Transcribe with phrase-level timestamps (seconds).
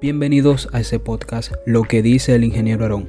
[0.00, 3.08] Bienvenidos a ese podcast Lo que dice el ingeniero Aarón,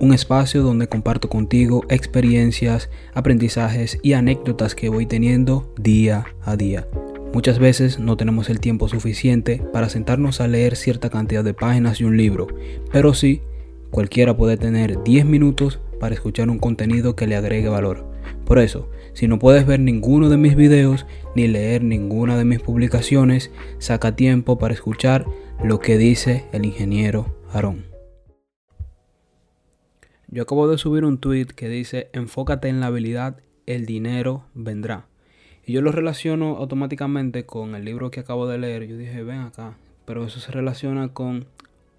[0.00, 6.88] un espacio donde comparto contigo experiencias, aprendizajes y anécdotas que voy teniendo día a día.
[7.34, 11.98] Muchas veces no tenemos el tiempo suficiente para sentarnos a leer cierta cantidad de páginas
[11.98, 12.46] de un libro,
[12.90, 13.42] pero sí,
[13.90, 18.06] cualquiera puede tener 10 minutos para escuchar un contenido que le agregue valor.
[18.46, 21.04] Por eso, si no puedes ver ninguno de mis videos
[21.36, 25.26] ni leer ninguna de mis publicaciones, saca tiempo para escuchar
[25.62, 27.84] lo que dice el ingeniero Aarón.
[30.28, 35.06] Yo acabo de subir un tweet que dice enfócate en la habilidad, el dinero vendrá.
[35.66, 38.86] Y yo lo relaciono automáticamente con el libro que acabo de leer.
[38.86, 39.76] Yo dije, ven acá.
[40.06, 41.46] Pero eso se relaciona con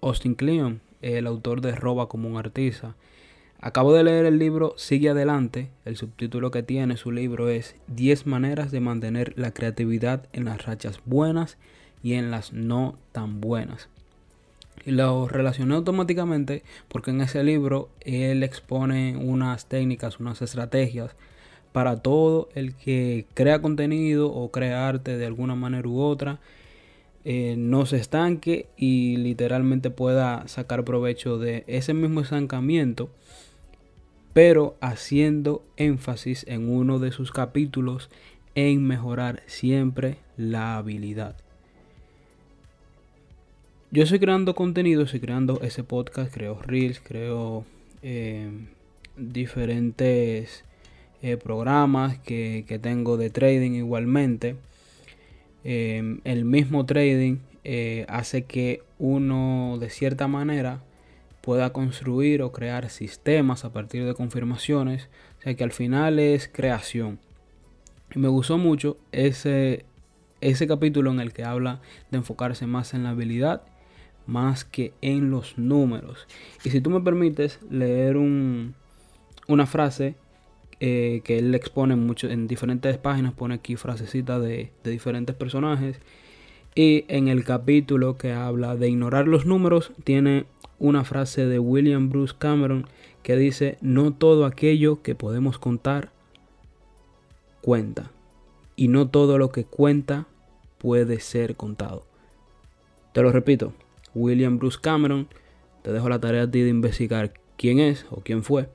[0.00, 2.96] Austin Kleon, el autor de Roba como un artista.
[3.60, 5.70] Acabo de leer el libro Sigue Adelante.
[5.84, 10.66] El subtítulo que tiene su libro es 10 maneras de mantener la creatividad en las
[10.66, 11.58] rachas buenas
[12.02, 13.88] y en las no tan buenas.
[14.84, 21.14] Y lo relacioné automáticamente porque en ese libro él expone unas técnicas, unas estrategias
[21.72, 26.40] para todo el que crea contenido o crea arte de alguna manera u otra.
[27.24, 33.10] Eh, no se estanque y literalmente pueda sacar provecho de ese mismo estancamiento
[34.32, 38.10] pero haciendo énfasis en uno de sus capítulos
[38.54, 41.36] en mejorar siempre la habilidad.
[43.94, 47.66] Yo estoy creando contenido, estoy creando ese podcast, creo reels, creo
[48.00, 48.50] eh,
[49.18, 50.64] diferentes
[51.20, 54.56] eh, programas que, tengo de trading igualmente.
[55.62, 57.36] Eh, el mismo trading
[58.08, 60.82] hace que uno de cierta manera
[61.42, 65.10] pueda construir o crear sistemas a partir de confirmaciones.
[65.38, 67.18] O sea que al final es creación.
[68.14, 69.84] Y me gustó mucho ese,
[70.40, 73.64] ese capítulo en el que habla de enfocarse más en la habilidad
[74.32, 76.26] más que en los números.
[76.64, 78.74] Y si tú me permites leer un,
[79.46, 80.16] una frase
[80.80, 86.00] eh, que él expone mucho en diferentes páginas, pone aquí frasecitas de, de diferentes personajes.
[86.74, 90.46] Y en el capítulo que habla de ignorar los números, tiene
[90.78, 92.86] una frase de William Bruce Cameron
[93.22, 96.10] que dice, no todo aquello que podemos contar
[97.60, 98.10] cuenta.
[98.74, 100.26] Y no todo lo que cuenta
[100.78, 102.04] puede ser contado.
[103.12, 103.74] Te lo repito,
[104.14, 105.28] William Bruce Cameron,
[105.82, 108.68] te dejo la tarea a ti de investigar quién es o quién fue.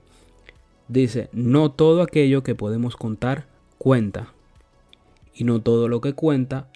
[0.87, 3.45] Dice, no todo aquello que podemos contar
[3.77, 4.33] cuenta.
[5.33, 6.69] Y no todo lo que cuenta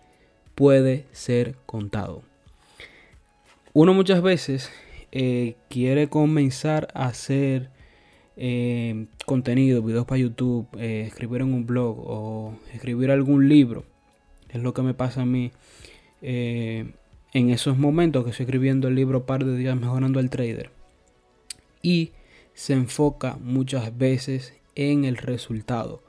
[0.56, 2.24] puede ser contado.
[3.74, 4.70] Uno muchas veces
[5.12, 7.70] eh, quiere comenzar a hacer
[8.36, 13.86] eh, contenido, videos para YouTube, eh, escribir en un blog o escribir algún libro,
[14.50, 15.52] es lo que me pasa a mí
[17.34, 20.70] en esos momentos que estoy escribiendo el libro Par de Días Mejorando el Trader.
[21.82, 22.12] Y
[22.54, 26.02] se enfoca muchas veces en el resultado,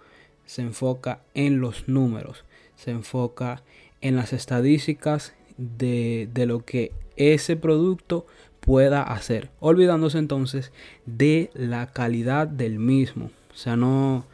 [0.44, 2.44] se enfoca en los números,
[2.77, 3.62] se enfoca
[4.00, 8.27] en las estadísticas de, de lo que ese producto
[8.60, 10.72] pueda hacer, olvidándose entonces
[11.06, 13.31] de la calidad del mismo.
[13.53, 14.25] O sea, no,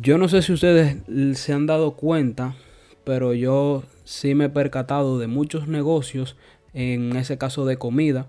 [0.00, 0.96] yo no sé si ustedes
[1.34, 2.54] se han dado cuenta,
[3.04, 6.36] pero yo sí me he percatado de muchos negocios,
[6.74, 8.26] en ese caso de comida,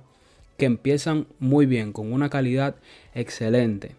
[0.58, 2.76] que empiezan muy bien, con una calidad
[3.14, 3.96] excelente.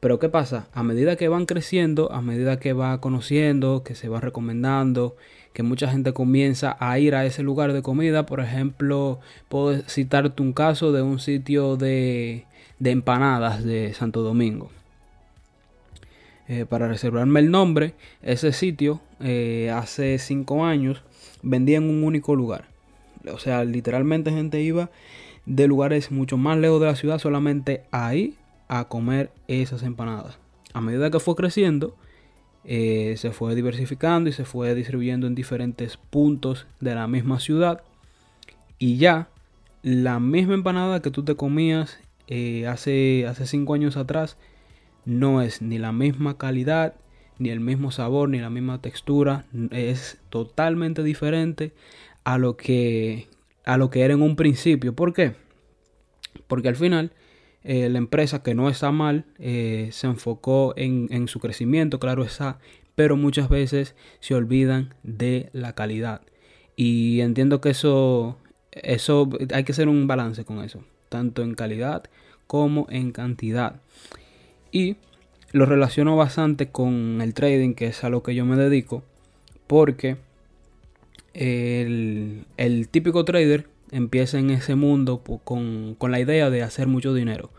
[0.00, 0.68] Pero ¿qué pasa?
[0.72, 5.16] A medida que van creciendo, a medida que va conociendo, que se va recomendando,
[5.52, 9.18] que mucha gente comienza a ir a ese lugar de comida, por ejemplo,
[9.48, 12.44] puedo citarte un caso de un sitio de,
[12.78, 14.70] empanadas de Santo Domingo.
[16.48, 21.02] Eh, para reservarme el nombre, ese sitio eh, hace cinco años
[21.42, 22.64] vendía en un único lugar.
[23.30, 24.90] O sea, literalmente gente iba
[25.44, 28.36] de lugares mucho más lejos de la ciudad solamente ahí
[28.68, 30.38] a comer esas empanadas.
[30.72, 31.96] A medida que fue creciendo,
[32.64, 37.82] eh, se fue diversificando y se fue distribuyendo en diferentes puntos de la misma ciudad.
[38.78, 39.28] Y ya
[39.82, 44.36] la misma empanada que tú te comías eh, hace, hace cinco años atrás
[45.08, 46.94] no es ni la misma calidad,
[47.38, 49.46] ni el mismo sabor, ni la misma textura.
[49.70, 51.72] Es totalmente diferente
[52.24, 53.26] a lo que,
[53.64, 54.94] a lo que era en un principio.
[54.94, 55.34] ¿Por qué?
[56.46, 57.12] Porque al final
[57.64, 62.58] eh, la empresa, que no está mal, eh, se enfocó en, su crecimiento, claro está,
[62.94, 66.20] pero muchas veces se olvidan de la calidad.
[66.76, 68.36] Y entiendo que eso,
[68.72, 72.04] eso hay que hacer un balance con eso, tanto en calidad
[72.46, 73.80] como en cantidad.
[74.72, 74.96] Y
[75.52, 79.02] lo relaciono bastante con el trading, que es a lo que yo me dedico,
[79.66, 80.16] porque
[81.34, 87.14] el, el típico trader empieza en ese mundo con, con la idea de hacer mucho
[87.14, 87.50] dinero.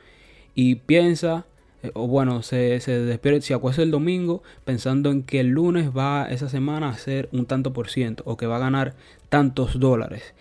[0.55, 1.45] Y piensa
[1.83, 5.91] eh, o bueno, se, se despierta, si acuesta el domingo pensando en que el lunes
[5.95, 8.95] va esa semana a hacer un tanto por ciento o que va a ganar
[9.29, 10.33] tantos dólares.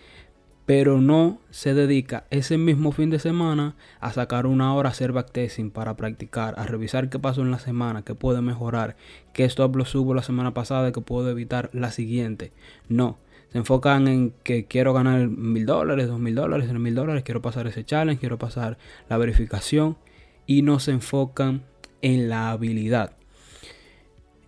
[0.69, 5.13] Pero no se dedica ese mismo fin de semana a sacar una hora a hacer
[5.13, 8.95] backtesting para practicar, a revisar qué pasó en la semana, qué puede mejorar,
[9.33, 12.51] qué stop lo subo la semana pasada y que puedo evitar la siguiente.
[12.87, 13.17] No,
[13.51, 17.41] se enfocan en que quiero ganar mil dólares, dos mil dólares, tres mil dólares, quiero
[17.41, 18.77] pasar ese challenge, quiero pasar
[19.09, 19.97] la verificación
[20.45, 21.63] y no se enfocan
[22.03, 23.13] en la habilidad.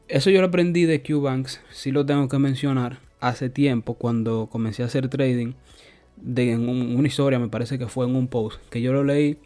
[0.07, 4.83] Eso yo lo aprendí de QBanks, si lo tengo que mencionar, hace tiempo cuando comencé
[4.83, 5.53] a hacer trading.
[6.17, 9.37] De en una historia, me parece que fue en un post, que yo lo leí,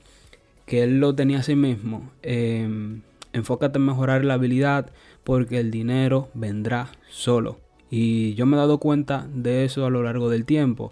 [0.66, 2.12] que él lo tenía así mismo.
[2.22, 3.02] Em,
[3.34, 4.92] enfócate en mejorar la habilidad
[5.24, 7.60] porque el dinero vendrá solo.
[7.90, 10.92] Y yo me he dado cuenta de eso a lo largo del tiempo.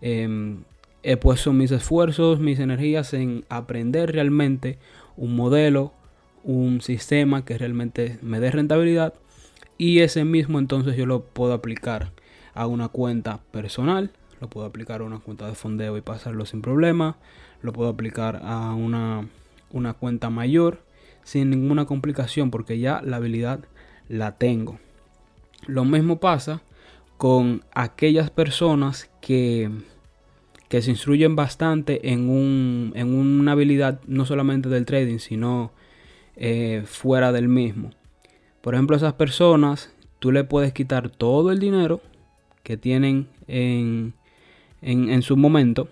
[0.00, 0.64] Em,
[1.02, 4.78] he puesto mis esfuerzos, mis energías en aprender realmente
[5.16, 5.92] un modelo,
[6.44, 9.14] un sistema que realmente me dé rentabilidad
[9.78, 12.12] y ese mismo entonces yo lo puedo aplicar
[12.54, 14.10] a una cuenta personal,
[14.42, 17.16] lo puedo aplicar a una cuenta de fondeo y pasarlo sin problema,
[17.62, 19.28] lo puedo aplicar a una,
[19.70, 20.84] una cuenta mayor
[21.22, 23.60] sin ninguna complicación porque ya la habilidad
[24.08, 24.80] la tengo.
[25.66, 26.60] Lo mismo pasa
[27.16, 29.70] con aquellas personas que
[30.68, 35.70] que se instruyen bastante en, un, en una habilidad no solamente del trading, sino
[36.34, 37.90] eh, fuera del mismo.
[38.62, 42.00] Por ejemplo, esas personas, tú le puedes quitar todo el dinero
[42.62, 44.14] que tienen en,
[44.82, 45.88] en, su momento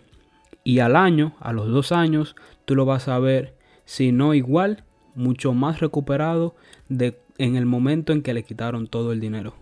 [0.65, 3.55] y al año, a los dos años, tú lo vas a ver,
[3.85, 4.85] si no igual,
[5.15, 6.55] mucho más recuperado
[6.89, 9.55] de, en el momento en que le quitaron todo el dinero.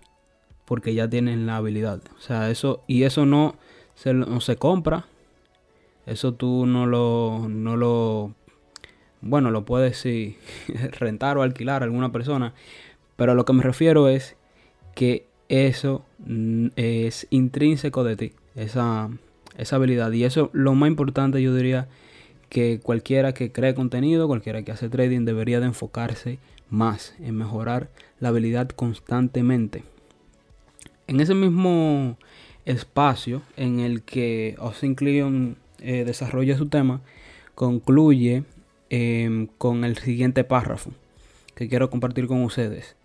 [0.65, 2.03] Porque ya tienen la habilidad.
[2.17, 3.57] O sea, eso, y eso no
[3.95, 5.07] se, no se compra.
[6.05, 8.35] Eso tú no lo, no lo,
[9.21, 10.37] bueno, lo puedes sí,
[10.99, 12.55] rentar o alquilar a alguna persona.
[13.17, 14.37] Pero a lo que me refiero es
[14.95, 16.05] que eso
[16.77, 19.11] es intrínseco de ti, esa,
[19.57, 20.13] esa habilidad.
[20.13, 21.89] Y eso lo más importante yo diría
[22.49, 26.39] que cualquiera que cree contenido, cualquiera que hace trading debería de enfocarse
[26.71, 27.89] más en mejorar
[28.21, 29.83] la habilidad constantemente.
[31.07, 32.19] En ese mismo
[32.65, 37.01] espacio en el que Austin Kleon eh, desarrolla su tema,
[37.55, 38.45] concluye
[38.91, 40.93] em, con el siguiente párrafo
[41.55, 42.97] que quiero compartir con ustedes.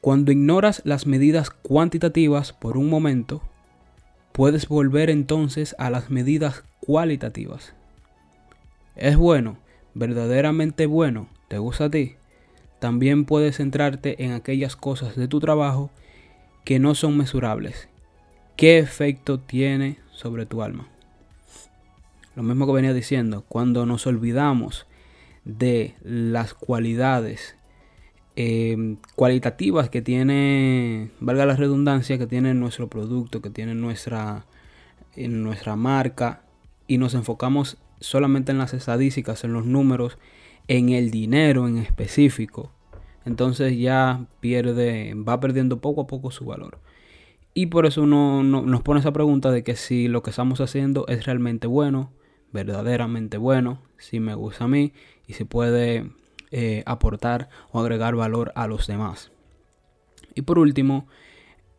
[0.00, 3.40] Cuando ignoras las medidas cuantitativas por un momento,
[4.32, 7.74] puedes volver entonces a las medidas cualitativas.
[8.96, 9.58] Es bueno,
[9.94, 12.16] verdaderamente bueno, te gusta a ti.
[12.78, 15.90] También puedes centrarte en aquellas cosas de tu trabajo
[16.64, 17.88] que no son mesurables
[18.56, 20.86] ¿Qué efecto tiene sobre tu alma?
[22.36, 24.86] Lo mismo que venía diciendo, cuando nos olvidamos
[25.44, 27.56] de las cualidades
[28.36, 34.46] eh, cualitativas que tiene, valga la redundancia, que tiene nuestro producto, que tiene nuestra,
[35.16, 36.42] nuestra marca,
[36.86, 40.18] y nos enfocamos solamente en las estadísticas, en los números,
[40.68, 42.70] en el dinero en específico,
[43.24, 46.78] entonces ya pierde, va perdiendo poco a poco su valor.
[47.54, 51.26] Y por eso nos pone esa pregunta de que si lo que estamos haciendo es
[51.26, 52.10] realmente bueno,
[52.52, 54.92] verdaderamente bueno, si me gusta a mí
[55.26, 56.10] y si puede
[56.52, 59.32] eh, aportar o agregar valor a los demás.
[60.34, 61.08] Y por último,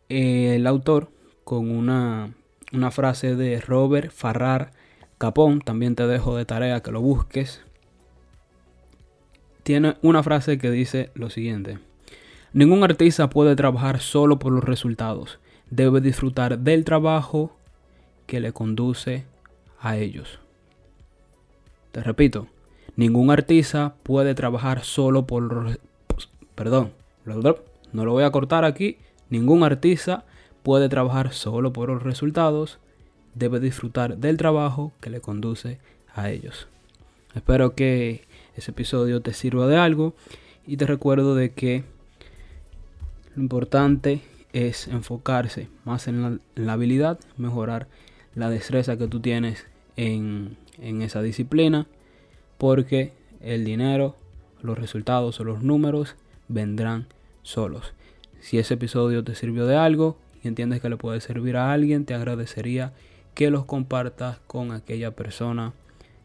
[0.08, 1.10] eh, el autor
[1.44, 2.34] con una,
[2.72, 4.72] una frase de Robert Farrar
[5.16, 7.62] Capón, también te dejo de tarea que lo busques,
[9.62, 11.78] tiene una frase que dice lo siguiente.
[12.52, 15.38] Ningún artista puede trabajar solo por los resultados
[15.70, 17.56] debe disfrutar del trabajo
[18.26, 19.24] que le conduce
[19.80, 20.38] a ellos.
[21.92, 22.48] Te repito,
[22.96, 25.78] ningún artista puede trabajar solo por...
[26.54, 26.92] Perdón,
[27.92, 28.98] no lo voy a cortar aquí.
[29.30, 30.24] Ningún artista
[30.62, 32.78] puede trabajar solo por los resultados.
[33.34, 35.78] Debe disfrutar del trabajo que le conduce
[36.14, 36.68] a ellos.
[37.34, 38.22] Espero que
[38.56, 40.14] ese episodio te sirva de algo
[40.66, 41.84] y te recuerdo de que
[43.34, 44.20] lo importante
[44.52, 47.88] es enfocarse más en la, habilidad, mejorar
[48.36, 51.88] la destreza que tú tienes en, en esa disciplina,
[52.58, 54.16] porque el dinero,
[54.62, 56.16] los resultados o los números
[56.48, 57.06] vendrán
[57.42, 57.92] solos.
[58.40, 62.04] Si ese episodio te sirvió de algo y entiendes que le puede servir a alguien,
[62.04, 62.92] te agradecería
[63.34, 65.72] que los compartas con aquella persona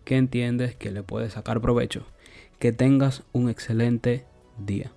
[0.05, 2.05] que entiendes que le puede sacar provecho.
[2.59, 4.25] Que tengas un excelente
[4.57, 4.91] día.